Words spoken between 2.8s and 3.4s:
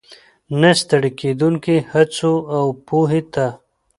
پوهې